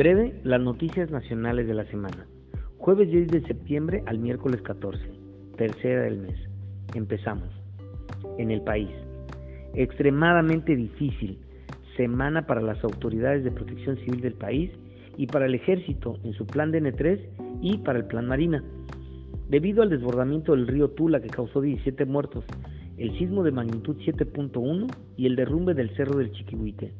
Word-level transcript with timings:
breve, 0.00 0.32
las 0.44 0.62
noticias 0.62 1.10
nacionales 1.10 1.66
de 1.66 1.74
la 1.74 1.84
semana. 1.90 2.26
Jueves 2.78 3.10
10 3.10 3.28
de 3.28 3.42
septiembre 3.42 4.02
al 4.06 4.18
miércoles 4.18 4.62
14, 4.62 4.98
tercera 5.58 6.04
del 6.04 6.16
mes. 6.16 6.36
Empezamos. 6.94 7.50
En 8.38 8.50
el 8.50 8.62
país. 8.62 8.88
Extremadamente 9.74 10.74
difícil 10.74 11.38
semana 11.98 12.46
para 12.46 12.62
las 12.62 12.82
autoridades 12.82 13.44
de 13.44 13.50
protección 13.50 13.98
civil 13.98 14.22
del 14.22 14.32
país 14.32 14.70
y 15.18 15.26
para 15.26 15.44
el 15.44 15.54
ejército 15.54 16.16
en 16.24 16.32
su 16.32 16.46
plan 16.46 16.72
DN3 16.72 17.60
y 17.60 17.76
para 17.76 17.98
el 17.98 18.06
plan 18.06 18.26
Marina. 18.26 18.64
Debido 19.50 19.82
al 19.82 19.90
desbordamiento 19.90 20.52
del 20.52 20.66
río 20.66 20.88
Tula 20.92 21.20
que 21.20 21.28
causó 21.28 21.60
17 21.60 22.06
muertos, 22.06 22.46
el 22.96 23.18
sismo 23.18 23.42
de 23.42 23.52
magnitud 23.52 23.98
7.1 23.98 24.86
y 25.18 25.26
el 25.26 25.36
derrumbe 25.36 25.74
del 25.74 25.94
cerro 25.94 26.16
del 26.16 26.32
Chiquihuite. 26.32 26.90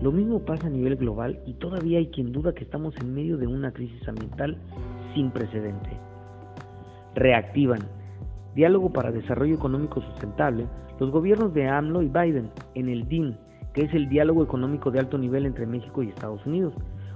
Lo 0.00 0.12
mismo 0.12 0.38
pasa 0.40 0.68
a 0.68 0.70
nivel 0.70 0.94
global 0.94 1.40
y 1.44 1.54
todavía 1.54 1.98
hay 1.98 2.06
quien 2.08 2.32
duda 2.32 2.54
que 2.54 2.62
estamos 2.62 2.94
en 3.00 3.14
medio 3.14 3.36
de 3.36 3.48
una 3.48 3.72
crisis 3.72 4.06
ambiental 4.08 4.56
sin 5.14 5.30
precedente. 5.32 5.90
Reactivan. 7.16 7.80
Diálogo 8.54 8.92
para 8.92 9.10
Desarrollo 9.10 9.54
Económico 9.54 10.00
Sustentable, 10.00 10.66
los 11.00 11.10
gobiernos 11.10 11.52
de 11.52 11.68
AMLO 11.68 12.02
y 12.02 12.08
Biden 12.08 12.50
en 12.74 12.88
el 12.88 13.08
DIN, 13.08 13.36
que 13.74 13.82
es 13.82 13.94
el 13.94 14.08
diálogo 14.08 14.44
económico 14.44 14.90
de 14.92 15.00
alto 15.00 15.18
nivel 15.18 15.46
entre 15.46 15.66
México 15.66 16.02
y 16.02 16.08
Estados 16.08 16.44
Unidos, 16.46 16.74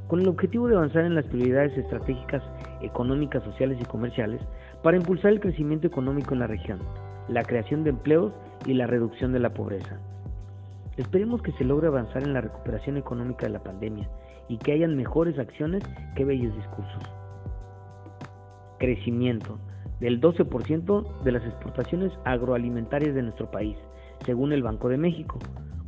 con 0.09 0.21
el 0.21 0.29
objetivo 0.29 0.67
de 0.67 0.77
avanzar 0.77 1.05
en 1.05 1.15
las 1.15 1.25
prioridades 1.27 1.77
estratégicas 1.79 2.43
económicas, 2.81 3.45
sociales 3.45 3.79
y 3.81 3.85
comerciales 3.85 4.41
para 4.83 4.97
impulsar 4.97 5.33
el 5.33 5.41
crecimiento 5.41 5.87
económico 5.87 6.35
en 6.35 6.41
la 6.41 6.49
región, 6.49 6.81
la 7.29 7.45
creación 7.45 7.85
de 7.85 7.91
empleos 7.91 8.33
y 8.67 8.75
la 8.75 8.87
reducción 8.87 9.33
de 9.33 9.39
la 9.39 9.55
pobreza. 9.55 10.01
Esperemos 10.97 11.41
que 11.41 11.53
se 11.53 11.65
logre 11.65 11.87
avanzar 11.87 12.23
en 12.23 12.35
la 12.35 12.43
recuperación 12.43 12.99
económica 12.99 13.47
de 13.47 13.53
la 13.53 13.63
pandemia 13.63 14.11
y 14.49 14.59
que 14.59 14.73
hayan 14.73 14.95
mejores 14.95 15.39
acciones 15.39 15.83
que 16.15 16.25
bellos 16.27 16.55
discursos. 16.55 17.03
Crecimiento 18.79 19.59
del 20.01 20.21
12% 20.21 21.23
de 21.23 21.33
las 21.33 21.45
exportaciones 21.47 22.13
agroalimentarias 22.25 23.15
de 23.15 23.23
nuestro 23.23 23.51
país, 23.51 23.77
según 24.27 24.53
el 24.53 24.63
Banco 24.63 24.91
de 24.91 24.99
México, 24.99 25.39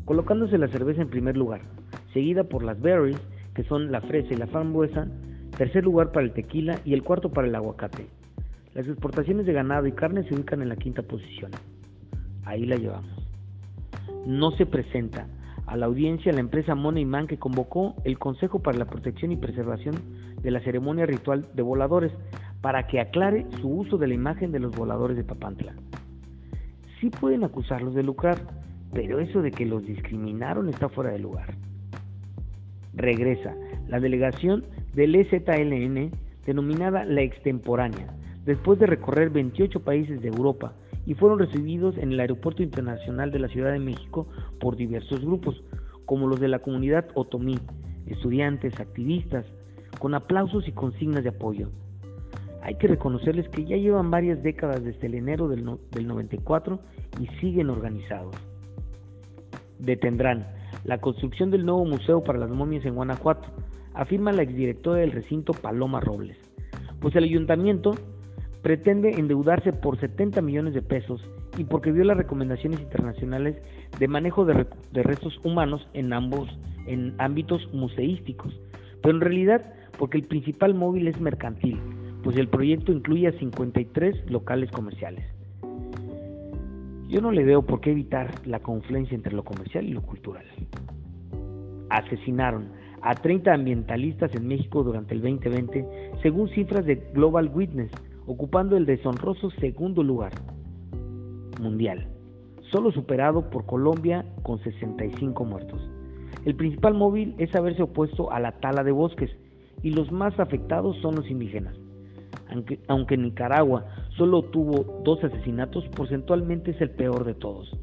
colocándose 0.06 0.56
la 0.56 0.68
cerveza 0.68 1.02
en 1.02 1.10
primer 1.10 1.36
lugar, 1.36 1.60
seguida 2.14 2.44
por 2.44 2.64
las 2.64 2.80
berries, 2.80 3.20
que 3.54 3.64
son 3.64 3.92
la 3.92 4.00
fresa 4.00 4.32
y 4.32 4.36
la 4.36 4.46
frambuesa, 4.46 5.06
tercer 5.58 5.84
lugar 5.84 6.12
para 6.12 6.24
el 6.24 6.32
tequila 6.32 6.78
y 6.84 6.94
el 6.94 7.02
cuarto 7.02 7.30
para 7.30 7.46
el 7.46 7.54
aguacate. 7.54 8.06
Las 8.72 8.86
exportaciones 8.86 9.44
de 9.44 9.52
ganado 9.52 9.86
y 9.86 9.92
carne 9.92 10.26
se 10.26 10.34
ubican 10.34 10.62
en 10.62 10.70
la 10.70 10.76
quinta 10.76 11.02
posición. 11.02 11.50
Ahí 12.44 12.64
la 12.64 12.76
llevamos 12.76 13.23
no 14.26 14.50
se 14.52 14.66
presenta 14.66 15.26
a 15.66 15.76
la 15.76 15.86
audiencia 15.86 16.32
la 16.32 16.40
empresa 16.40 16.74
Moneyman 16.74 17.26
que 17.26 17.38
convocó 17.38 17.94
el 18.04 18.18
Consejo 18.18 18.60
para 18.60 18.78
la 18.78 18.84
Protección 18.84 19.32
y 19.32 19.36
Preservación 19.36 19.94
de 20.42 20.50
la 20.50 20.60
Ceremonia 20.60 21.06
Ritual 21.06 21.48
de 21.54 21.62
Voladores 21.62 22.12
para 22.60 22.86
que 22.86 23.00
aclare 23.00 23.46
su 23.60 23.68
uso 23.68 23.98
de 23.98 24.08
la 24.08 24.14
imagen 24.14 24.52
de 24.52 24.58
los 24.58 24.74
voladores 24.74 25.16
de 25.16 25.24
Papantla. 25.24 25.74
Sí 27.00 27.10
pueden 27.10 27.44
acusarlos 27.44 27.94
de 27.94 28.02
lucrar, 28.02 28.38
pero 28.92 29.20
eso 29.20 29.42
de 29.42 29.50
que 29.50 29.66
los 29.66 29.84
discriminaron 29.84 30.68
está 30.68 30.88
fuera 30.88 31.10
de 31.10 31.18
lugar. 31.18 31.54
Regresa 32.94 33.54
la 33.88 34.00
delegación 34.00 34.64
del 34.94 35.14
EZLN 35.14 36.12
denominada 36.46 37.04
la 37.04 37.22
extemporánea, 37.22 38.14
después 38.44 38.78
de 38.78 38.86
recorrer 38.86 39.30
28 39.30 39.80
países 39.80 40.20
de 40.20 40.28
Europa, 40.28 40.74
y 41.06 41.14
fueron 41.14 41.38
recibidos 41.38 41.96
en 41.98 42.12
el 42.12 42.20
Aeropuerto 42.20 42.62
Internacional 42.62 43.30
de 43.30 43.38
la 43.38 43.48
Ciudad 43.48 43.72
de 43.72 43.78
México 43.78 44.26
por 44.60 44.76
diversos 44.76 45.20
grupos, 45.20 45.62
como 46.06 46.26
los 46.26 46.40
de 46.40 46.48
la 46.48 46.60
comunidad 46.60 47.06
otomí, 47.14 47.58
estudiantes, 48.06 48.78
activistas, 48.80 49.46
con 49.98 50.14
aplausos 50.14 50.66
y 50.68 50.72
consignas 50.72 51.22
de 51.22 51.30
apoyo. 51.30 51.70
Hay 52.62 52.76
que 52.76 52.88
reconocerles 52.88 53.48
que 53.50 53.64
ya 53.64 53.76
llevan 53.76 54.10
varias 54.10 54.42
décadas 54.42 54.82
desde 54.82 55.06
el 55.06 55.14
enero 55.14 55.48
del, 55.48 55.64
94 55.64 56.80
y 57.20 57.26
siguen 57.38 57.68
organizados. 57.68 58.34
Detendrán 59.78 60.46
la 60.84 60.98
construcción 60.98 61.50
del 61.50 61.66
nuevo 61.66 61.84
museo 61.84 62.24
para 62.24 62.38
las 62.38 62.50
momias 62.50 62.84
en 62.86 62.94
Guanajuato, 62.94 63.48
afirma 63.92 64.32
la 64.32 64.42
exdirectora 64.42 65.00
del 65.00 65.12
recinto 65.12 65.52
Paloma 65.52 66.00
Robles, 66.00 66.38
pues 67.00 67.14
el 67.16 67.24
ayuntamiento 67.24 67.94
pretende 68.64 69.10
endeudarse 69.10 69.74
por 69.74 70.00
70 70.00 70.40
millones 70.40 70.72
de 70.72 70.80
pesos 70.80 71.22
y 71.58 71.64
porque 71.64 71.92
vio 71.92 72.02
las 72.02 72.16
recomendaciones 72.16 72.80
internacionales 72.80 73.56
de 73.98 74.08
manejo 74.08 74.46
de, 74.46 74.66
restos 75.02 75.38
humanos 75.44 75.86
en 75.92 76.14
ambos 76.14 76.48
en 76.86 77.14
ámbitos 77.18 77.68
museísticos, 77.74 78.58
pero 79.02 79.16
en 79.16 79.20
realidad 79.20 79.74
porque 79.98 80.16
el 80.16 80.24
principal 80.24 80.72
móvil 80.72 81.08
es 81.08 81.20
mercantil, 81.20 81.78
pues 82.22 82.38
el 82.38 82.48
proyecto 82.48 82.90
incluye 82.90 83.28
a 83.28 83.38
53 83.38 84.30
locales 84.30 84.70
comerciales. 84.70 85.26
Yo 87.10 87.20
no 87.20 87.32
le 87.32 87.44
veo 87.44 87.66
por 87.66 87.82
qué 87.82 87.90
evitar 87.90 88.30
la 88.46 88.60
confluencia 88.60 89.14
entre 89.14 89.34
lo 89.34 89.44
comercial 89.44 89.84
y 89.84 89.92
lo 89.92 90.00
cultural. 90.00 90.46
Asesinaron 91.90 92.68
a 93.02 93.14
30 93.14 93.52
ambientalistas 93.52 94.34
en 94.34 94.48
México 94.48 94.82
durante 94.82 95.12
el 95.12 95.20
2020, 95.20 95.84
según 96.22 96.48
cifras 96.48 96.86
de 96.86 96.94
Global 97.12 97.50
Witness, 97.54 97.90
ocupando 98.26 98.76
el 98.76 98.86
deshonroso 98.86 99.50
segundo 99.60 100.02
lugar 100.02 100.32
mundial, 101.60 102.08
solo 102.72 102.90
superado 102.92 103.50
por 103.50 103.66
Colombia 103.66 104.24
con 104.42 104.58
65 104.62 105.44
muertos. 105.44 105.80
El 106.44 106.56
principal 106.56 106.94
móvil 106.94 107.34
es 107.38 107.54
haberse 107.54 107.82
opuesto 107.82 108.30
a 108.30 108.40
la 108.40 108.52
tala 108.60 108.84
de 108.84 108.92
bosques 108.92 109.30
y 109.82 109.90
los 109.90 110.10
más 110.12 110.38
afectados 110.38 110.96
son 111.00 111.16
los 111.16 111.30
indígenas. 111.30 111.76
Aunque, 112.50 112.80
aunque 112.88 113.16
Nicaragua 113.16 113.86
solo 114.16 114.42
tuvo 114.42 115.02
dos 115.04 115.22
asesinatos, 115.24 115.84
porcentualmente 115.96 116.72
es 116.72 116.80
el 116.80 116.90
peor 116.90 117.24
de 117.24 117.34
todos. 117.34 117.74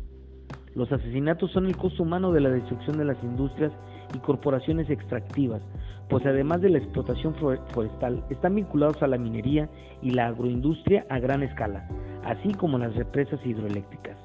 Los 0.76 0.92
asesinatos 0.92 1.52
son 1.52 1.66
el 1.66 1.76
costo 1.76 2.04
humano 2.04 2.32
de 2.32 2.42
la 2.42 2.50
destrucción 2.50 2.98
de 2.98 3.06
las 3.06 3.22
industrias 3.24 3.72
y 4.14 4.20
corporaciones 4.20 4.90
extractivas, 4.90 5.62
pues 6.10 6.26
además 6.26 6.62
de 6.62 6.70
la 6.70 6.78
explotación 6.78 7.36
forestal, 7.36 8.24
están 8.30 8.56
vinculados 8.56 9.02
a 9.02 9.08
la 9.08 9.18
minería 9.18 9.70
y 10.02 10.12
la 10.12 10.28
agroindustria 10.28 11.06
a 11.10 11.20
gran 11.20 11.44
escala, 11.44 11.88
así 12.26 12.54
como 12.54 12.78
las 12.78 12.96
represas 12.96 13.40
hidroeléctricas. 13.46 14.18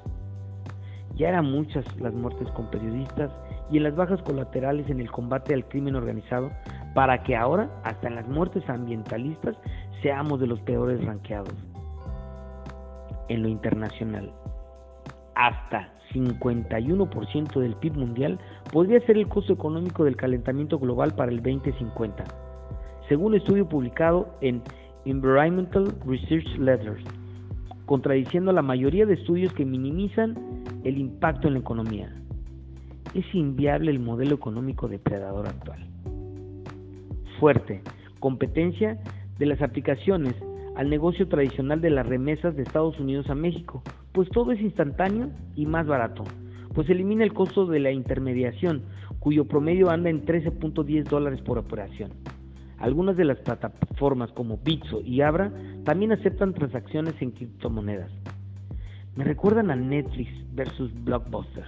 Ya 1.15 1.29
eran 1.29 1.49
muchas 1.49 1.85
las 1.99 2.13
muertes 2.13 2.47
con 2.51 2.69
periodistas 2.69 3.31
y 3.71 3.77
en 3.77 3.83
las 3.83 3.95
bajas 3.95 4.21
colaterales 4.21 4.89
en 4.89 4.99
el 4.99 5.09
combate 5.09 5.53
al 5.53 5.67
crimen 5.67 5.95
organizado, 5.95 6.51
para 6.93 7.23
que 7.23 7.35
ahora, 7.35 7.69
hasta 7.83 8.07
en 8.07 8.15
las 8.15 8.27
muertes 8.27 8.67
ambientalistas, 8.69 9.55
seamos 10.01 10.39
de 10.39 10.47
los 10.47 10.59
peores 10.61 11.03
ranqueados. 11.05 11.53
En 13.29 13.43
lo 13.43 13.49
internacional, 13.49 14.31
hasta 15.37 15.93
51% 16.13 17.59
del 17.59 17.75
PIB 17.75 17.95
mundial 17.95 18.39
podría 18.73 18.99
ser 19.01 19.17
el 19.17 19.27
costo 19.27 19.53
económico 19.53 20.03
del 20.03 20.15
calentamiento 20.15 20.79
global 20.79 21.13
para 21.13 21.31
el 21.31 21.43
2050, 21.43 22.23
según 23.07 23.27
un 23.27 23.35
estudio 23.35 23.69
publicado 23.69 24.35
en 24.41 24.63
Environmental 25.05 25.93
Research 26.07 26.47
Letters, 26.57 27.03
contradiciendo 27.85 28.51
la 28.51 28.63
mayoría 28.63 29.05
de 29.05 29.13
estudios 29.13 29.53
que 29.53 29.63
minimizan 29.63 30.63
el 30.83 30.97
impacto 30.97 31.47
en 31.47 31.53
la 31.53 31.59
economía. 31.59 32.11
Es 33.13 33.25
inviable 33.33 33.91
el 33.91 33.99
modelo 33.99 34.35
económico 34.35 34.87
depredador 34.87 35.47
actual. 35.47 35.85
Fuerte, 37.39 37.83
competencia 38.19 38.99
de 39.37 39.45
las 39.45 39.61
aplicaciones 39.61 40.33
al 40.75 40.89
negocio 40.89 41.27
tradicional 41.27 41.79
de 41.79 41.91
las 41.91 42.07
remesas 42.07 42.55
de 42.55 42.63
Estados 42.63 42.99
Unidos 42.99 43.29
a 43.29 43.35
México, 43.35 43.83
pues 44.17 44.29
todo 44.31 44.51
es 44.51 44.59
instantáneo 44.59 45.29
y 45.55 45.67
más 45.67 45.85
barato, 45.85 46.23
pues 46.73 46.89
elimina 46.89 47.23
el 47.23 47.35
costo 47.35 47.67
de 47.67 47.79
la 47.79 47.91
intermediación, 47.91 48.81
cuyo 49.19 49.45
promedio 49.45 49.91
anda 49.91 50.09
en 50.09 50.25
13.10 50.25 51.03
dólares 51.03 51.39
por 51.41 51.59
operación. 51.59 52.13
Algunas 52.79 53.15
de 53.15 53.25
las 53.25 53.37
plataformas 53.37 54.31
como 54.31 54.57
Bitso 54.57 55.01
y 55.01 55.21
Abra 55.21 55.51
también 55.83 56.13
aceptan 56.13 56.55
transacciones 56.55 57.13
en 57.19 57.29
criptomonedas. 57.29 58.09
Me 59.15 59.23
recuerdan 59.23 59.69
a 59.69 59.75
Netflix 59.75 60.31
versus 60.51 60.91
Blockbuster. 61.03 61.65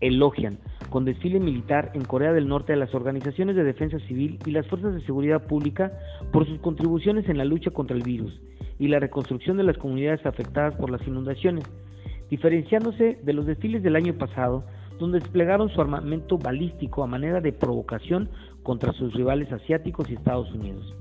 Elogian 0.00 0.56
con 0.88 1.04
desfile 1.04 1.38
militar 1.38 1.90
en 1.92 2.06
Corea 2.06 2.32
del 2.32 2.48
Norte 2.48 2.72
a 2.72 2.76
las 2.76 2.94
organizaciones 2.94 3.56
de 3.56 3.64
defensa 3.64 3.98
civil 4.08 4.38
y 4.46 4.52
las 4.52 4.66
fuerzas 4.68 4.94
de 4.94 5.04
seguridad 5.04 5.46
pública 5.46 5.92
por 6.32 6.46
sus 6.46 6.58
contribuciones 6.60 7.28
en 7.28 7.36
la 7.36 7.44
lucha 7.44 7.70
contra 7.72 7.94
el 7.94 8.02
virus 8.02 8.40
y 8.82 8.88
la 8.88 8.98
reconstrucción 8.98 9.56
de 9.56 9.62
las 9.62 9.78
comunidades 9.78 10.26
afectadas 10.26 10.74
por 10.74 10.90
las 10.90 11.06
inundaciones, 11.06 11.62
diferenciándose 12.28 13.16
de 13.22 13.32
los 13.32 13.46
desfiles 13.46 13.84
del 13.84 13.94
año 13.94 14.12
pasado, 14.14 14.64
donde 14.98 15.20
desplegaron 15.20 15.68
su 15.68 15.80
armamento 15.80 16.36
balístico 16.36 17.04
a 17.04 17.06
manera 17.06 17.40
de 17.40 17.52
provocación 17.52 18.28
contra 18.64 18.92
sus 18.92 19.14
rivales 19.14 19.52
asiáticos 19.52 20.10
y 20.10 20.14
Estados 20.14 20.52
Unidos. 20.52 20.96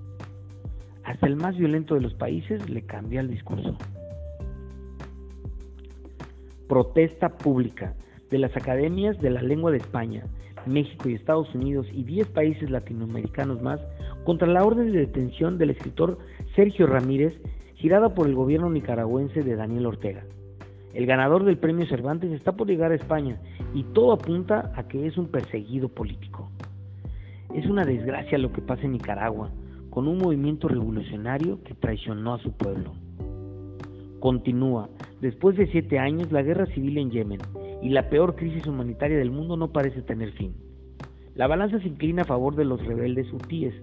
Hasta 1.03 1.25
el 1.25 1.37
más 1.37 1.57
violento 1.57 1.95
de 1.95 2.01
los 2.01 2.13
países 2.13 2.69
le 2.69 2.83
cambia 2.83 3.19
el 3.19 3.31
discurso. 3.31 3.75
Protesta 6.67 7.29
pública 7.29 7.95
de 8.29 8.37
las 8.37 8.55
academias 8.55 9.19
de 9.21 9.31
la 9.31 9.41
lengua 9.41 9.71
de 9.71 9.77
España, 9.77 10.27
México 10.67 11.09
y 11.09 11.15
Estados 11.15 11.55
Unidos 11.55 11.87
y 11.91 12.03
10 12.03 12.27
países 12.27 12.69
latinoamericanos 12.69 13.59
más 13.63 13.81
contra 14.23 14.47
la 14.47 14.63
orden 14.63 14.91
de 14.91 14.99
detención 14.99 15.57
del 15.57 15.71
escritor 15.71 16.19
Sergio 16.55 16.85
Ramírez 16.85 17.33
girada 17.81 18.13
por 18.13 18.27
el 18.27 18.35
gobierno 18.35 18.69
nicaragüense 18.69 19.41
de 19.41 19.55
Daniel 19.55 19.87
Ortega. 19.87 20.23
El 20.93 21.07
ganador 21.07 21.43
del 21.45 21.57
premio 21.57 21.87
Cervantes 21.87 22.31
está 22.31 22.51
por 22.51 22.67
llegar 22.67 22.91
a 22.91 22.95
España 22.95 23.41
y 23.73 23.83
todo 23.85 24.11
apunta 24.11 24.71
a 24.75 24.87
que 24.87 25.07
es 25.07 25.17
un 25.17 25.29
perseguido 25.29 25.89
político. 25.89 26.51
Es 27.55 27.65
una 27.65 27.83
desgracia 27.83 28.37
lo 28.37 28.51
que 28.51 28.61
pasa 28.61 28.83
en 28.83 28.91
Nicaragua, 28.91 29.49
con 29.89 30.07
un 30.07 30.19
movimiento 30.19 30.67
revolucionario 30.67 31.63
que 31.63 31.73
traicionó 31.73 32.35
a 32.35 32.39
su 32.39 32.51
pueblo. 32.51 32.93
Continúa, 34.19 34.87
después 35.19 35.57
de 35.57 35.65
siete 35.65 35.97
años, 35.97 36.31
la 36.31 36.43
guerra 36.43 36.67
civil 36.67 36.99
en 36.99 37.09
Yemen 37.09 37.39
y 37.81 37.89
la 37.89 38.09
peor 38.09 38.35
crisis 38.35 38.67
humanitaria 38.67 39.17
del 39.17 39.31
mundo 39.31 39.57
no 39.57 39.71
parece 39.71 40.03
tener 40.03 40.33
fin. 40.33 40.53
La 41.33 41.47
balanza 41.47 41.79
se 41.79 41.87
inclina 41.87 42.21
a 42.21 42.25
favor 42.25 42.55
de 42.55 42.65
los 42.65 42.85
rebeldes 42.85 43.33
hutíes, 43.33 43.73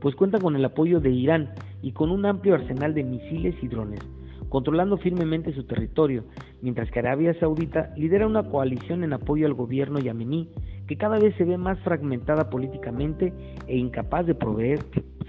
pues 0.00 0.14
cuentan 0.14 0.42
con 0.42 0.54
el 0.54 0.64
apoyo 0.64 1.00
de 1.00 1.10
Irán 1.10 1.50
y 1.82 1.92
con 1.92 2.10
un 2.10 2.26
amplio 2.26 2.54
arsenal 2.54 2.94
de 2.94 3.04
misiles 3.04 3.54
y 3.62 3.68
drones, 3.68 4.00
controlando 4.48 4.96
firmemente 4.96 5.52
su 5.52 5.64
territorio, 5.64 6.24
mientras 6.62 6.90
que 6.90 6.98
Arabia 6.98 7.38
Saudita 7.38 7.92
lidera 7.96 8.26
una 8.26 8.42
coalición 8.44 9.04
en 9.04 9.12
apoyo 9.12 9.46
al 9.46 9.54
gobierno 9.54 9.98
yamení, 9.98 10.48
que 10.86 10.96
cada 10.96 11.18
vez 11.18 11.34
se 11.36 11.44
ve 11.44 11.58
más 11.58 11.78
fragmentada 11.80 12.48
políticamente 12.50 13.32
e 13.66 13.76
incapaz 13.76 14.26
de 14.26 14.34
proveer 14.34 14.80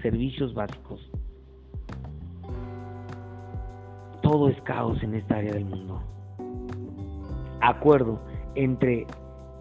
servicios 0.02 0.54
básicos. 0.54 1.10
Todo 4.22 4.48
es 4.48 4.60
caos 4.62 5.02
en 5.02 5.14
esta 5.14 5.36
área 5.36 5.52
del 5.52 5.64
mundo. 5.64 6.02
Acuerdo 7.60 8.20
entre 8.54 9.06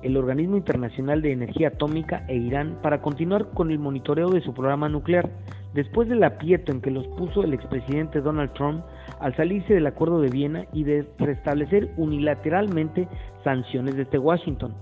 el 0.01 0.15
Organismo 0.15 0.57
Internacional 0.57 1.21
de 1.21 1.33
Energía 1.33 1.69
Atómica 1.69 2.25
e 2.27 2.35
Irán 2.37 2.77
para 2.81 3.01
continuar 3.01 3.49
con 3.49 3.71
el 3.71 3.79
monitoreo 3.79 4.29
de 4.29 4.41
su 4.41 4.53
programa 4.53 4.87
nuclear, 4.87 5.29
después 5.73 6.09
del 6.09 6.23
aprieto 6.23 6.71
en 6.71 6.81
que 6.81 6.91
los 6.91 7.07
puso 7.09 7.43
el 7.43 7.53
expresidente 7.53 8.21
Donald 8.21 8.53
Trump 8.53 8.83
al 9.19 9.35
salirse 9.35 9.73
del 9.73 9.87
Acuerdo 9.87 10.21
de 10.21 10.29
Viena 10.29 10.65
y 10.73 10.83
de 10.83 11.07
restablecer 11.17 11.93
unilateralmente 11.97 13.07
sanciones 13.43 13.95
desde 13.95 14.17
Washington, 14.17 14.73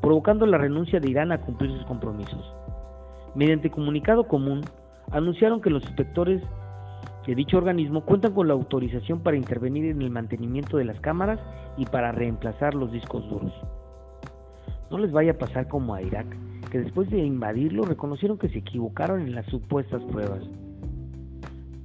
provocando 0.00 0.46
la 0.46 0.58
renuncia 0.58 1.00
de 1.00 1.10
Irán 1.10 1.32
a 1.32 1.40
cumplir 1.40 1.70
sus 1.70 1.84
compromisos. 1.86 2.54
Mediante 3.34 3.70
comunicado 3.70 4.28
común, 4.28 4.62
anunciaron 5.10 5.60
que 5.60 5.70
los 5.70 5.82
inspectores 5.84 6.42
de 7.26 7.34
dicho 7.34 7.56
organismo 7.56 8.02
cuentan 8.02 8.34
con 8.34 8.48
la 8.48 8.54
autorización 8.54 9.20
para 9.20 9.36
intervenir 9.36 9.86
en 9.86 10.02
el 10.02 10.10
mantenimiento 10.10 10.76
de 10.76 10.84
las 10.84 11.00
cámaras 11.00 11.40
y 11.76 11.86
para 11.86 12.12
reemplazar 12.12 12.74
los 12.74 12.92
discos 12.92 13.28
duros. 13.28 13.52
No 14.90 14.98
les 14.98 15.10
vaya 15.10 15.32
a 15.32 15.38
pasar 15.38 15.66
como 15.68 15.94
a 15.94 16.02
Irak, 16.02 16.26
que 16.74 16.80
después 16.80 17.08
de 17.08 17.24
invadirlo 17.24 17.84
reconocieron 17.84 18.36
que 18.36 18.48
se 18.48 18.58
equivocaron 18.58 19.20
en 19.20 19.32
las 19.32 19.46
supuestas 19.46 20.02
pruebas. 20.10 20.42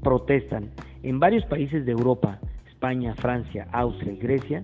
Protestan 0.01 0.71
en 1.03 1.19
varios 1.19 1.45
países 1.45 1.86
de 1.86 1.91
Europa, 1.91 2.39
España, 2.68 3.13
Francia, 3.13 3.68
Austria 3.71 4.13
y 4.13 4.18
Grecia, 4.18 4.63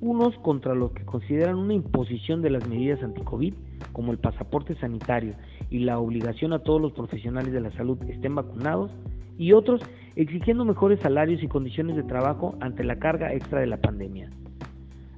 unos 0.00 0.34
contra 0.38 0.74
lo 0.74 0.94
que 0.94 1.04
consideran 1.04 1.56
una 1.56 1.74
imposición 1.74 2.40
de 2.40 2.48
las 2.48 2.66
medidas 2.66 3.02
anti-COVID, 3.02 3.52
como 3.92 4.12
el 4.12 4.16
pasaporte 4.16 4.74
sanitario 4.76 5.34
y 5.68 5.80
la 5.80 5.98
obligación 5.98 6.54
a 6.54 6.60
todos 6.60 6.80
los 6.80 6.92
profesionales 6.92 7.52
de 7.52 7.60
la 7.60 7.72
salud 7.72 7.98
estén 8.08 8.34
vacunados, 8.34 8.90
y 9.36 9.52
otros 9.52 9.82
exigiendo 10.16 10.64
mejores 10.64 10.98
salarios 11.00 11.42
y 11.42 11.48
condiciones 11.48 11.96
de 11.96 12.04
trabajo 12.04 12.56
ante 12.60 12.84
la 12.84 12.98
carga 12.98 13.34
extra 13.34 13.60
de 13.60 13.66
la 13.66 13.76
pandemia. 13.76 14.30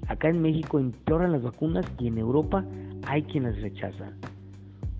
Acá 0.08 0.28
en 0.28 0.42
México 0.42 0.80
imploran 0.80 1.30
las 1.30 1.42
vacunas 1.42 1.86
y 2.00 2.08
en 2.08 2.18
Europa 2.18 2.64
hay 3.06 3.22
quien 3.22 3.44
las 3.44 3.60
rechaza. 3.60 4.12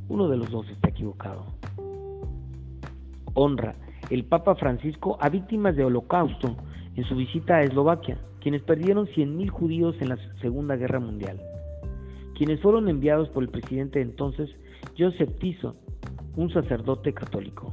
Uno 0.09 0.29
de 0.29 0.37
los 0.37 0.51
dos 0.51 0.69
está 0.69 0.89
equivocado. 0.89 1.47
Honra 3.35 3.75
el 4.11 4.25
Papa 4.25 4.55
Francisco 4.55 5.17
a 5.21 5.29
víctimas 5.29 5.77
de 5.77 5.85
holocausto 5.85 6.57
en 6.95 7.05
su 7.05 7.17
visita 7.17 7.57
a 7.57 7.63
Eslovaquia, 7.63 8.19
quienes 8.41 8.63
perdieron 8.63 9.07
100.000 9.07 9.49
judíos 9.49 9.97
en 10.01 10.11
la 10.11 10.19
Segunda 10.41 10.77
Guerra 10.77 11.01
Mundial, 11.01 11.41
quienes 12.37 12.61
fueron 12.61 12.89
enviados 12.89 13.29
por 13.31 13.43
el 13.43 13.49
presidente 13.49 14.01
entonces 14.01 14.51
Joseph 14.99 15.39
Tiso, 15.39 15.77
un 16.37 16.51
sacerdote 16.53 17.15
católico. 17.15 17.73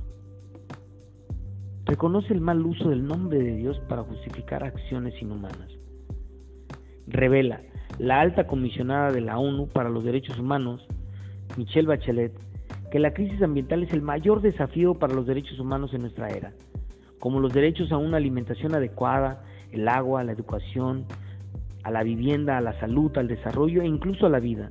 Reconoce 1.85 2.33
el 2.33 2.41
mal 2.41 2.65
uso 2.65 2.89
del 2.89 3.05
nombre 3.05 3.39
de 3.39 3.57
Dios 3.57 3.79
para 3.89 4.03
justificar 4.03 4.63
acciones 4.63 5.21
inhumanas 5.21 5.81
revela 7.11 7.61
la 8.01 8.19
alta 8.19 8.47
comisionada 8.47 9.11
de 9.11 9.21
la 9.21 9.37
ONU 9.37 9.67
para 9.67 9.87
los 9.87 10.03
Derechos 10.03 10.39
Humanos, 10.39 10.83
Michelle 11.55 11.87
Bachelet, 11.87 12.33
que 12.89 12.97
la 12.97 13.13
crisis 13.13 13.43
ambiental 13.43 13.83
es 13.83 13.93
el 13.93 14.01
mayor 14.01 14.41
desafío 14.41 14.95
para 14.95 15.13
los 15.13 15.27
derechos 15.27 15.59
humanos 15.59 15.93
en 15.93 16.01
nuestra 16.01 16.29
era, 16.29 16.51
como 17.19 17.39
los 17.39 17.53
derechos 17.53 17.91
a 17.91 17.97
una 17.97 18.17
alimentación 18.17 18.73
adecuada, 18.73 19.43
el 19.71 19.87
agua, 19.87 20.23
la 20.23 20.31
educación, 20.31 21.05
a 21.83 21.91
la 21.91 22.01
vivienda, 22.01 22.57
a 22.57 22.61
la 22.61 22.73
salud, 22.79 23.15
al 23.19 23.27
desarrollo 23.27 23.83
e 23.83 23.87
incluso 23.87 24.25
a 24.25 24.29
la 24.29 24.39
vida. 24.39 24.67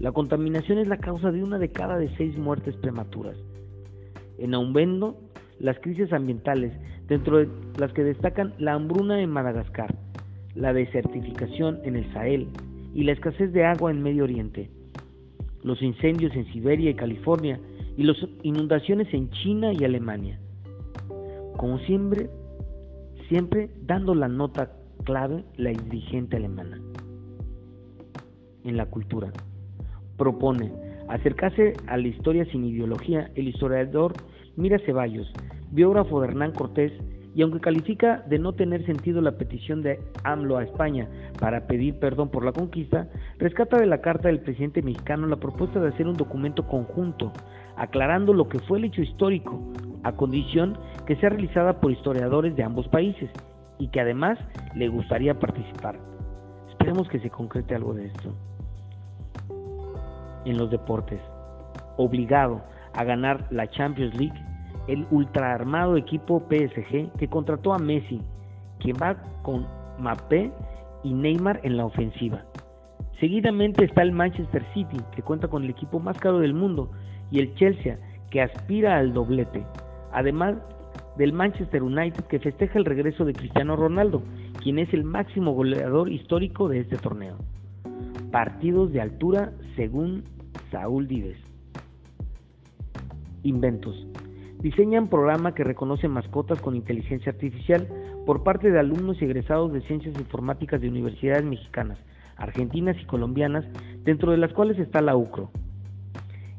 La 0.00 0.10
contaminación 0.10 0.78
es 0.78 0.88
la 0.88 0.98
causa 0.98 1.30
de 1.30 1.44
una 1.44 1.60
de 1.60 1.70
cada 1.70 1.96
de 1.98 2.08
seis 2.16 2.36
muertes 2.36 2.74
prematuras. 2.78 3.36
En 4.38 4.54
aumento, 4.54 5.16
las 5.60 5.78
crisis 5.78 6.12
ambientales, 6.12 6.72
dentro 7.06 7.38
de 7.38 7.48
las 7.78 7.92
que 7.92 8.02
destacan 8.02 8.54
la 8.58 8.72
hambruna 8.72 9.20
en 9.20 9.30
Madagascar, 9.30 9.94
la 10.56 10.72
desertificación 10.72 11.80
en 11.84 11.96
el 11.96 12.12
Sahel 12.12 12.48
y 12.94 13.04
la 13.04 13.12
escasez 13.12 13.52
de 13.52 13.64
agua 13.64 13.90
en 13.90 14.02
Medio 14.02 14.24
Oriente, 14.24 14.70
los 15.62 15.80
incendios 15.82 16.34
en 16.34 16.50
Siberia 16.52 16.90
y 16.90 16.94
California 16.94 17.60
y 17.96 18.04
las 18.04 18.16
inundaciones 18.42 19.12
en 19.12 19.30
China 19.30 19.72
y 19.72 19.84
Alemania. 19.84 20.40
Como 21.56 21.78
siempre, 21.80 22.30
siempre 23.28 23.70
dando 23.82 24.14
la 24.14 24.28
nota 24.28 24.72
clave 25.04 25.44
la 25.56 25.70
dirigente 25.70 26.36
alemana. 26.36 26.80
En 28.64 28.76
la 28.76 28.86
cultura. 28.86 29.32
Propone 30.16 30.72
acercarse 31.08 31.74
a 31.86 31.96
la 31.96 32.08
historia 32.08 32.44
sin 32.46 32.64
ideología 32.64 33.30
el 33.34 33.48
historiador 33.48 34.12
Mira 34.56 34.78
Ceballos, 34.80 35.30
biógrafo 35.70 36.20
de 36.20 36.28
Hernán 36.28 36.52
Cortés 36.52 36.92
y 37.36 37.42
aunque 37.42 37.60
califica 37.60 38.24
de 38.26 38.38
no 38.38 38.54
tener 38.54 38.86
sentido 38.86 39.20
la 39.20 39.32
petición 39.32 39.82
de 39.82 40.00
AMLO 40.24 40.56
a 40.56 40.64
España 40.64 41.06
para 41.38 41.66
pedir 41.66 41.98
perdón 41.98 42.30
por 42.30 42.42
la 42.42 42.52
conquista, 42.52 43.08
rescata 43.36 43.76
de 43.76 43.84
la 43.84 44.00
carta 44.00 44.28
del 44.28 44.40
presidente 44.40 44.80
mexicano 44.80 45.26
la 45.26 45.36
propuesta 45.36 45.78
de 45.78 45.88
hacer 45.88 46.08
un 46.08 46.16
documento 46.16 46.66
conjunto, 46.66 47.34
aclarando 47.76 48.32
lo 48.32 48.48
que 48.48 48.58
fue 48.60 48.78
el 48.78 48.86
hecho 48.86 49.02
histórico, 49.02 49.60
a 50.02 50.12
condición 50.12 50.78
que 51.06 51.16
sea 51.16 51.28
realizada 51.28 51.78
por 51.78 51.92
historiadores 51.92 52.56
de 52.56 52.62
ambos 52.62 52.88
países 52.88 53.28
y 53.78 53.88
que 53.88 54.00
además 54.00 54.38
le 54.74 54.88
gustaría 54.88 55.38
participar. 55.38 55.98
Esperemos 56.70 57.06
que 57.06 57.20
se 57.20 57.28
concrete 57.28 57.74
algo 57.74 57.92
de 57.92 58.06
esto. 58.06 58.34
En 60.46 60.56
los 60.56 60.70
deportes, 60.70 61.20
obligado 61.98 62.62
a 62.94 63.04
ganar 63.04 63.46
la 63.50 63.68
Champions 63.68 64.14
League, 64.18 64.45
el 64.88 65.06
ultraarmado 65.10 65.96
equipo 65.96 66.42
PSG 66.48 67.12
que 67.18 67.28
contrató 67.28 67.74
a 67.74 67.78
Messi, 67.78 68.20
quien 68.78 68.96
va 69.00 69.16
con 69.42 69.66
Mbappé 69.98 70.52
y 71.02 71.12
Neymar 71.12 71.60
en 71.62 71.76
la 71.76 71.86
ofensiva. 71.86 72.44
Seguidamente 73.20 73.84
está 73.84 74.02
el 74.02 74.12
Manchester 74.12 74.64
City, 74.74 74.98
que 75.14 75.22
cuenta 75.22 75.48
con 75.48 75.64
el 75.64 75.70
equipo 75.70 75.98
más 76.00 76.18
caro 76.18 76.38
del 76.40 76.54
mundo, 76.54 76.90
y 77.30 77.40
el 77.40 77.54
Chelsea, 77.54 77.98
que 78.30 78.42
aspira 78.42 78.98
al 78.98 79.12
doblete. 79.12 79.64
Además 80.12 80.56
del 81.16 81.32
Manchester 81.32 81.82
United, 81.82 82.24
que 82.24 82.38
festeja 82.38 82.78
el 82.78 82.84
regreso 82.84 83.24
de 83.24 83.32
Cristiano 83.32 83.74
Ronaldo, 83.74 84.22
quien 84.62 84.78
es 84.78 84.92
el 84.92 85.04
máximo 85.04 85.52
goleador 85.52 86.10
histórico 86.10 86.68
de 86.68 86.80
este 86.80 86.98
torneo. 86.98 87.36
Partidos 88.30 88.92
de 88.92 89.00
altura 89.00 89.52
según 89.76 90.24
Saúl 90.70 91.08
Díez. 91.08 91.38
Inventos 93.44 94.06
diseñan 94.66 95.06
programa 95.06 95.54
que 95.54 95.62
reconoce 95.62 96.08
mascotas 96.08 96.60
con 96.60 96.74
inteligencia 96.74 97.30
artificial 97.30 97.86
por 98.26 98.42
parte 98.42 98.72
de 98.72 98.80
alumnos 98.80 99.22
y 99.22 99.24
egresados 99.24 99.72
de 99.72 99.80
ciencias 99.82 100.18
informáticas 100.18 100.80
de 100.80 100.88
universidades 100.88 101.44
mexicanas, 101.44 101.98
argentinas 102.36 102.96
y 103.00 103.04
colombianas, 103.04 103.64
dentro 104.02 104.32
de 104.32 104.38
las 104.38 104.52
cuales 104.52 104.76
está 104.80 105.00
la 105.02 105.14
UCRO. 105.14 105.52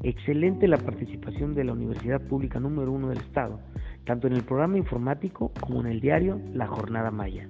Excelente 0.04 0.70
la 0.70 0.78
participación 0.78 1.54
de 1.54 1.66
la 1.66 1.74
Universidad 1.74 2.22
Pública 2.22 2.62
número 2.62 2.94
uno 2.94 3.10
del 3.10 3.18
Estado, 3.18 3.60
tanto 4.06 4.28
en 4.28 4.34
el 4.34 4.44
programa 4.44 4.78
informático 4.78 5.52
como 5.60 5.82
en 5.82 5.88
el 5.88 6.00
diario 6.00 6.40
La 6.54 6.68
Jornada 6.68 7.12
Maya. 7.12 7.50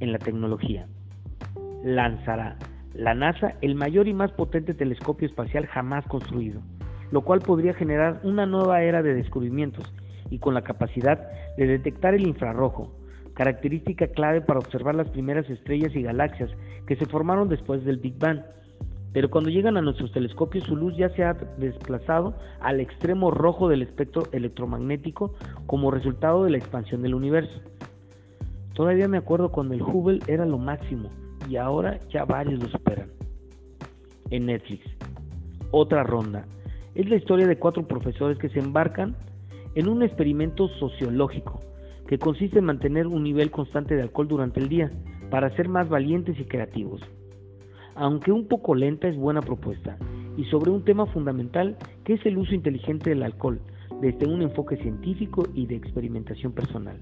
En 0.00 0.10
la 0.10 0.20
tecnología. 0.20 0.86
Lanzará 1.84 2.56
la 2.94 3.14
NASA 3.14 3.56
el 3.60 3.74
mayor 3.74 4.08
y 4.08 4.14
más 4.14 4.32
potente 4.32 4.72
telescopio 4.72 5.28
espacial 5.28 5.66
jamás 5.66 6.06
construido 6.06 6.62
lo 7.12 7.20
cual 7.20 7.40
podría 7.40 7.74
generar 7.74 8.20
una 8.24 8.46
nueva 8.46 8.82
era 8.82 9.02
de 9.02 9.14
descubrimientos 9.14 9.84
y 10.30 10.38
con 10.38 10.54
la 10.54 10.62
capacidad 10.62 11.30
de 11.56 11.66
detectar 11.66 12.14
el 12.14 12.26
infrarrojo, 12.26 12.90
característica 13.34 14.08
clave 14.08 14.40
para 14.40 14.58
observar 14.58 14.94
las 14.94 15.10
primeras 15.10 15.48
estrellas 15.48 15.94
y 15.94 16.02
galaxias 16.02 16.50
que 16.86 16.96
se 16.96 17.06
formaron 17.06 17.48
después 17.48 17.84
del 17.84 17.98
Big 17.98 18.18
Bang. 18.18 18.40
pero 19.12 19.28
cuando 19.28 19.50
llegan 19.50 19.76
a 19.76 19.82
nuestros 19.82 20.10
telescopios 20.10 20.64
su 20.64 20.74
luz 20.74 20.96
ya 20.96 21.10
se 21.10 21.22
ha 21.22 21.34
desplazado 21.58 22.34
al 22.60 22.80
extremo 22.80 23.30
rojo 23.30 23.68
del 23.68 23.82
espectro 23.82 24.22
electromagnético 24.32 25.34
como 25.66 25.90
resultado 25.90 26.44
de 26.44 26.50
la 26.50 26.56
expansión 26.56 27.02
del 27.02 27.14
universo. 27.14 27.60
Todavía 28.72 29.06
me 29.08 29.18
acuerdo 29.18 29.52
cuando 29.52 29.74
el 29.74 29.82
Hubble 29.82 30.20
era 30.28 30.46
lo 30.46 30.56
máximo 30.56 31.10
y 31.46 31.56
ahora 31.56 32.00
ya 32.08 32.24
varios 32.24 32.58
lo 32.62 32.70
superan. 32.70 33.10
En 34.30 34.46
Netflix, 34.46 34.86
otra 35.72 36.04
ronda. 36.04 36.46
Es 36.94 37.08
la 37.08 37.16
historia 37.16 37.46
de 37.46 37.58
cuatro 37.58 37.86
profesores 37.86 38.38
que 38.38 38.50
se 38.50 38.58
embarcan 38.58 39.16
en 39.74 39.88
un 39.88 40.02
experimento 40.02 40.68
sociológico 40.78 41.60
que 42.06 42.18
consiste 42.18 42.58
en 42.58 42.66
mantener 42.66 43.06
un 43.06 43.22
nivel 43.22 43.50
constante 43.50 43.94
de 43.94 44.02
alcohol 44.02 44.28
durante 44.28 44.60
el 44.60 44.68
día 44.68 44.92
para 45.30 45.54
ser 45.56 45.68
más 45.68 45.88
valientes 45.88 46.38
y 46.38 46.44
creativos. 46.44 47.00
Aunque 47.94 48.32
un 48.32 48.46
poco 48.46 48.74
lenta 48.74 49.08
es 49.08 49.16
buena 49.16 49.40
propuesta 49.40 49.96
y 50.36 50.44
sobre 50.44 50.70
un 50.70 50.84
tema 50.84 51.06
fundamental 51.06 51.78
que 52.04 52.14
es 52.14 52.26
el 52.26 52.36
uso 52.36 52.54
inteligente 52.54 53.10
del 53.10 53.22
alcohol 53.22 53.60
desde 54.02 54.26
un 54.26 54.42
enfoque 54.42 54.76
científico 54.76 55.44
y 55.54 55.66
de 55.66 55.76
experimentación 55.76 56.52
personal. 56.52 56.98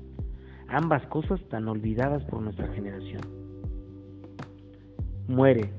Ambas 0.69 1.05
cosas 1.07 1.41
tan 1.49 1.67
olvidadas 1.67 2.23
por 2.25 2.41
nuestra 2.41 2.69
generación. 2.69 3.23
Muere 5.27 5.71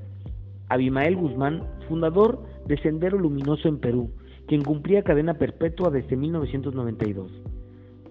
Abimael 0.68 1.16
Guzmán, 1.16 1.62
fundador 1.88 2.51
de 2.66 2.76
Sendero 2.78 3.18
Luminoso 3.18 3.68
en 3.68 3.78
Perú, 3.78 4.10
quien 4.46 4.62
cumplía 4.62 5.02
cadena 5.02 5.34
perpetua 5.34 5.90
desde 5.90 6.16
1992. 6.16 7.30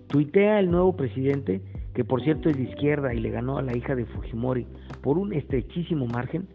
Tuitea 0.07 0.59
el 0.59 0.69
nuevo 0.69 0.95
presidente, 0.95 1.61
que 1.93 2.03
por 2.03 2.21
cierto 2.21 2.49
es 2.49 2.57
de 2.57 2.63
izquierda 2.63 3.13
y 3.13 3.19
le 3.19 3.29
ganó 3.29 3.57
a 3.57 3.61
la 3.61 3.75
hija 3.75 3.95
de 3.95 4.05
Fujimori 4.05 4.67
por 5.01 5.17
un 5.17 5.33
estrechísimo 5.33 6.05
margen, 6.05 6.47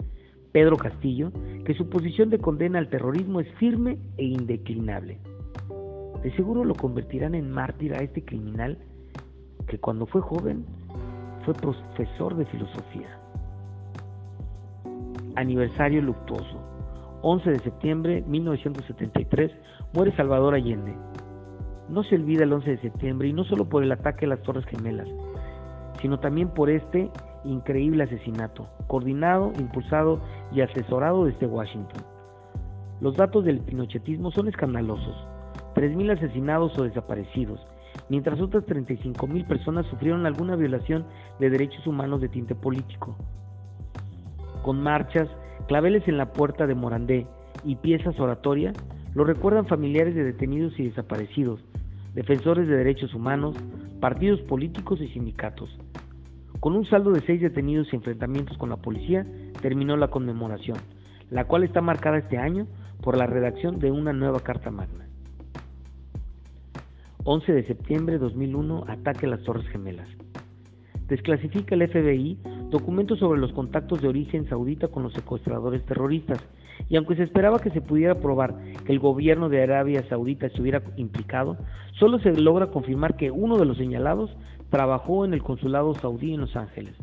Pedro 0.53 0.77
Castillo, 0.77 1.33
que 1.65 1.75
su 1.75 1.89
posición 1.89 2.31
de 2.31 2.39
condena 2.39 2.79
al 2.79 2.89
terrorismo 2.89 3.41
es 3.41 3.49
firme 3.55 3.99
e 4.17 4.25
indeclinable. 4.25 5.19
De 6.23 6.35
seguro 6.35 6.65
lo 6.65 6.75
convertirán 6.75 7.35
en 7.35 7.51
mártir 7.51 7.95
a 7.95 7.99
este 7.99 8.25
criminal 8.25 8.79
que 9.67 9.79
cuando 9.79 10.07
fue 10.07 10.21
joven 10.21 10.65
fue 11.45 11.55
profesor 11.55 12.37
de 12.37 12.47
filosofía. 12.47 13.21
Aniversario 15.35 16.03
luctuoso. 16.03 16.76
11 17.23 17.51
de 17.51 17.59
septiembre 17.61 18.15
de 18.17 18.23
1973 18.23 19.53
muere 19.93 20.15
Salvador 20.17 20.55
Allende. 20.55 20.95
No 21.89 22.03
se 22.03 22.17
olvida 22.17 22.45
el 22.45 22.53
11 22.53 22.71
de 22.71 22.79
septiembre 22.79 23.29
y 23.29 23.33
no 23.33 23.45
solo 23.45 23.69
por 23.69 23.83
el 23.83 23.93
ataque 23.93 24.27
a 24.27 24.29
las 24.29 24.43
Torres 24.43 24.65
Gemelas, 24.67 25.09
sino 26.01 26.19
también 26.19 26.49
por 26.49 26.69
este 26.71 27.11
increíble 27.45 28.05
asesinato, 28.05 28.69
coordinado, 28.87 29.53
impulsado 29.59 30.21
y 30.53 30.61
asesorado 30.61 31.25
desde 31.25 31.47
Washington. 31.47 32.03
Los 33.01 33.17
datos 33.17 33.45
del 33.45 33.61
pinochetismo 33.61 34.31
son 34.31 34.49
escandalosos. 34.49 35.15
3.000 35.75 36.17
asesinados 36.17 36.77
o 36.79 36.85
desaparecidos, 36.85 37.61
mientras 38.09 38.41
otras 38.41 38.65
35.000 38.65 39.47
personas 39.47 39.87
sufrieron 39.87 40.25
alguna 40.25 40.57
violación 40.57 41.05
de 41.39 41.51
derechos 41.51 41.87
humanos 41.87 42.21
de 42.21 42.29
tinte 42.29 42.55
político. 42.55 43.15
Con 44.63 44.83
marchas, 44.83 45.29
claveles 45.67 46.07
en 46.09 46.17
la 46.17 46.33
puerta 46.33 46.67
de 46.67 46.75
Morandé 46.75 47.27
y 47.65 47.77
piezas 47.77 48.19
oratoria, 48.19 48.73
lo 49.15 49.25
recuerdan 49.25 49.67
familiares 49.67 50.15
de 50.15 50.25
detenidos 50.25 50.79
y 50.79 50.85
desaparecidos, 50.85 51.61
defensores 52.15 52.69
de 52.69 52.77
derechos 52.77 53.15
humanos, 53.15 53.57
partidos 54.01 54.41
políticos 54.43 55.01
y 55.01 55.09
sindicatos. 55.09 55.71
Con 56.61 56.75
un 56.75 56.87
saldo 56.87 57.13
de 57.13 57.21
seis 57.21 57.41
detenidos 57.41 57.89
y 57.93 57.97
enfrentamientos 57.97 58.57
con 58.59 58.71
la 58.71 58.77
policía, 58.77 59.27
terminó 59.61 59.97
la 59.97 60.09
conmemoración, 60.09 60.79
la 61.31 61.45
cual 61.45 61.65
está 61.65 61.81
marcada 61.81 62.19
este 62.19 62.39
año 62.39 62.67
por 63.03 63.17
la 63.17 63.27
redacción 63.27 63.79
de 63.79 63.91
una 63.91 64.13
nueva 64.13 64.41
Carta 64.41 64.71
Magna. 64.71 65.07
11 67.25 67.53
de 67.53 67.67
septiembre 67.67 68.15
de 68.15 68.21
2001, 68.21 68.85
ataque 68.89 69.27
a 69.27 69.31
las 69.31 69.43
Torres 69.43 69.67
Gemelas. 69.69 70.09
Desclasifica 71.09 71.75
el 71.75 71.89
FBI 71.89 72.39
documentos 72.71 73.19
sobre 73.19 73.41
los 73.41 73.53
contactos 73.53 74.01
de 74.01 74.09
origen 74.09 74.49
saudita 74.49 74.89
con 74.89 75.03
los 75.03 75.13
secuestradores 75.13 75.85
terroristas, 75.85 76.39
y 76.89 76.97
aunque 76.97 77.17
se 77.17 77.23
esperaba 77.23 77.59
que 77.59 77.71
se 77.71 77.81
pudiera 77.81 78.17
probar 78.17 78.55
que 78.85 78.93
el 78.93 78.99
gobierno 78.99 79.49
de 79.49 79.63
Arabia 79.63 80.05
Saudita 80.09 80.47
estuviera 80.47 80.83
implicado, 80.97 81.57
solo 81.99 82.19
se 82.19 82.33
logra 82.33 82.69
confirmar 82.69 83.17
que 83.17 83.31
uno 83.31 83.57
de 83.57 83.65
los 83.65 83.77
señalados 83.77 84.31
trabajó 84.71 85.25
en 85.25 85.33
el 85.33 85.43
consulado 85.43 85.95
saudí 85.95 86.35
en 86.35 86.43
Los 86.43 86.57
Ángeles. 86.57 86.95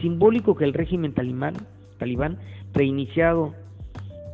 Simbólico 0.00 0.56
que 0.56 0.64
el 0.64 0.74
régimen 0.74 1.14
talibán, 1.14 1.54
talibán 1.98 2.38
reiniciado, 2.74 3.54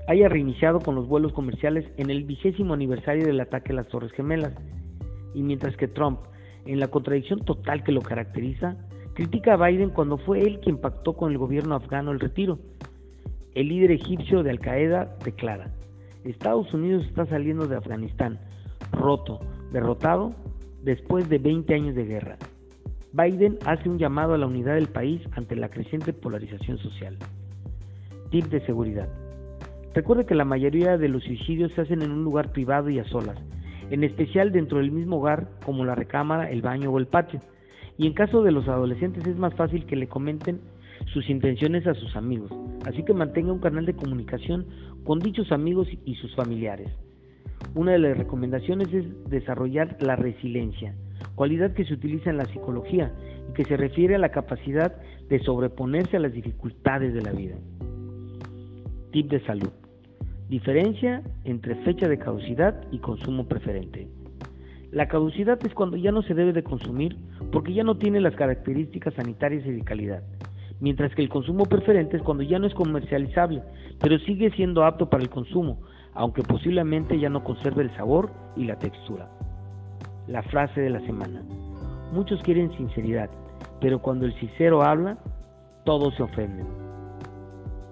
haya 0.09 0.29
reiniciado 0.29 0.81
con 0.81 0.97
los 0.97 1.07
vuelos 1.07 1.33
comerciales 1.33 1.87
en 1.97 2.11
el 2.11 2.25
vigésimo 2.25 2.75
aniversario 2.75 3.27
del 3.27 3.41
ataque 3.41 3.73
a 3.73 3.77
las 3.77 3.89
Torres 3.89 4.12
Gemelas, 4.12 4.55
y 5.35 5.43
mientras 5.43 5.77
que 5.77 5.89
Trump, 5.89 6.19
en 6.67 6.81
la 6.81 6.89
contradicción 6.89 7.41
total 7.41 7.85
que 7.85 7.93
lo 7.93 8.01
caracteriza, 8.01 8.77
critica 9.14 9.54
a 9.54 9.69
Biden 9.69 9.90
cuando 9.90 10.19
fue 10.19 10.40
él 10.42 10.61
quien 10.61 10.78
pactó 10.78 11.14
con 11.14 11.31
el 11.31 11.38
gobierno 11.38 11.75
afgano 11.75 12.11
el 12.11 12.21
retiro. 12.21 12.59
El 13.54 13.69
líder 13.69 13.92
egipcio 13.92 14.42
de 14.42 14.50
Al 14.50 14.61
Qaeda 14.61 15.16
declara, 15.25 15.71
Estados 16.25 16.73
Unidos 16.73 17.04
está 17.07 17.26
saliendo 17.26 17.66
de 17.66 17.76
Afganistán, 17.76 18.38
roto, 18.92 19.40
derrotado 19.73 20.35
después 20.83 21.28
de 21.28 21.38
20 21.38 21.75
años 21.75 21.95
de 21.95 22.04
guerra. 22.04 22.37
Biden 23.12 23.59
hace 23.66 23.88
un 23.88 23.99
llamado 23.99 24.35
a 24.35 24.38
la 24.38 24.47
unidad 24.47 24.75
del 24.75 24.88
país 24.88 25.21
ante 25.33 25.54
la 25.57 25.69
creciente 25.69 26.12
polarización 26.12 26.78
social. 26.78 27.19
Tip 28.31 28.47
de 28.47 28.64
seguridad. 28.64 29.09
Recuerde 29.95 30.25
que 30.25 30.35
la 30.35 30.47
mayoría 30.47 30.97
de 30.97 31.09
los 31.09 31.23
suicidios 31.23 31.73
se 31.73 31.83
hacen 31.83 32.00
en 32.00 32.11
un 32.11 32.25
lugar 32.25 32.52
privado 32.52 32.88
y 32.88 32.99
a 32.99 33.04
solas, 33.04 33.37
en 33.90 34.04
especial 34.04 34.50
dentro 34.52 34.78
del 34.78 34.90
mismo 34.90 35.19
hogar 35.19 35.49
como 35.66 35.85
la 35.85 35.95
recámara, 35.95 36.50
el 36.50 36.62
baño 36.62 36.90
o 36.90 36.99
el 36.99 37.07
patio. 37.07 37.42
Y 37.99 38.06
en 38.06 38.14
caso 38.14 38.42
de 38.42 38.52
los 38.52 38.68
adolescentes 38.68 39.26
es 39.26 39.37
más 39.37 39.54
fácil 39.54 39.87
que 39.87 39.96
le 39.96 40.08
comenten 40.08 40.61
sus 41.12 41.28
intenciones 41.28 41.87
a 41.87 41.94
sus 41.94 42.16
amigos, 42.16 42.50
así 42.87 43.02
que 43.04 43.12
mantenga 43.12 43.52
un 43.52 43.58
canal 43.58 43.87
de 43.87 43.94
comunicación 43.94 44.66
con 45.04 45.18
dichos 45.18 45.52
amigos 45.52 45.88
y 46.04 46.14
sus 46.16 46.34
familiares. 46.34 46.88
Una 47.75 47.92
de 47.92 47.99
las 47.99 48.18
recomendaciones 48.18 48.92
es 48.92 49.04
desarrollar 49.30 49.96
la 50.00 50.16
resiliencia, 50.16 50.94
cualidad 51.34 51.72
que 51.72 51.84
se 51.84 51.94
utiliza 51.94 52.30
en 52.30 52.37
la 52.37 52.44
psicología 52.46 53.12
y 53.50 53.52
que 53.54 53.64
se 53.64 53.76
refiere 53.76 54.14
a 54.14 54.18
la 54.18 54.30
capacidad 54.30 54.94
de 55.28 55.38
sobreponerse 55.40 56.16
a 56.16 56.20
las 56.20 56.32
dificultades 56.32 57.14
de 57.14 57.22
la 57.22 57.32
vida. 57.32 57.56
Tip 59.12 59.30
de 59.30 59.44
salud. 59.44 59.70
Diferencia 60.49 61.22
entre 61.44 61.76
fecha 61.76 62.08
de 62.08 62.18
caducidad 62.18 62.82
y 62.90 62.99
consumo 62.99 63.46
preferente. 63.49 64.08
La 64.90 65.08
caducidad 65.08 65.58
es 65.64 65.72
cuando 65.72 65.96
ya 65.96 66.12
no 66.12 66.22
se 66.22 66.34
debe 66.34 66.52
de 66.52 66.62
consumir 66.62 67.16
porque 67.50 67.72
ya 67.72 67.84
no 67.84 67.96
tiene 67.96 68.20
las 68.20 68.34
características 68.34 69.14
sanitarias 69.14 69.66
y 69.66 69.72
de 69.72 69.82
calidad, 69.82 70.22
mientras 70.80 71.14
que 71.14 71.22
el 71.22 71.28
consumo 71.28 71.64
preferente 71.64 72.16
es 72.16 72.22
cuando 72.22 72.42
ya 72.42 72.58
no 72.58 72.66
es 72.66 72.75
comercializable, 72.75 73.62
pero 74.00 74.18
sigue 74.20 74.50
siendo 74.50 74.84
apto 74.84 75.08
para 75.08 75.22
el 75.22 75.30
consumo, 75.30 75.80
aunque 76.14 76.42
posiblemente 76.42 77.18
ya 77.18 77.28
no 77.28 77.44
conserve 77.44 77.82
el 77.82 77.96
sabor 77.96 78.30
y 78.56 78.64
la 78.64 78.78
textura. 78.78 79.28
La 80.26 80.42
frase 80.42 80.80
de 80.80 80.90
la 80.90 81.00
semana. 81.00 81.42
Muchos 82.12 82.42
quieren 82.42 82.70
sinceridad, 82.76 83.30
pero 83.80 84.00
cuando 84.00 84.26
el 84.26 84.34
sincero 84.38 84.82
habla, 84.82 85.18
todos 85.84 86.14
se 86.14 86.22
ofenden. 86.22 86.66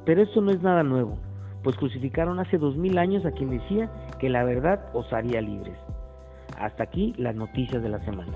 Pero 0.05 0.23
esto 0.23 0.41
no 0.41 0.51
es 0.51 0.63
nada 0.63 0.83
nuevo, 0.83 1.19
pues 1.63 1.77
crucificaron 1.77 2.39
hace 2.39 2.59
dos 2.59 2.77
mil 2.77 2.99
años 2.99 3.25
a 3.25 3.33
quien 3.33 3.51
decía 3.51 3.91
que 4.19 4.29
la 4.29 4.45
verdad 4.45 4.91
os 4.95 5.13
haría 5.13 5.41
libres. 5.41 5.77
Hasta 6.59 6.83
aquí 6.83 7.15
las 7.17 7.35
noticias 7.35 7.83
de 7.83 7.89
la 7.89 8.05
semana. 8.05 8.33